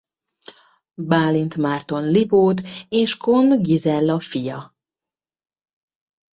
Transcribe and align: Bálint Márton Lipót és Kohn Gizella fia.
Bálint 1.03 1.57
Márton 1.57 2.03
Lipót 2.11 2.61
és 2.89 3.17
Kohn 3.17 3.61
Gizella 3.61 4.19
fia. 4.19 4.75